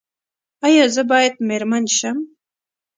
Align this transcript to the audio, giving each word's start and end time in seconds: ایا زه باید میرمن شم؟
ایا 0.65 0.85
زه 0.95 1.03
باید 1.11 1.33
میرمن 1.47 1.83
شم؟ 1.97 2.17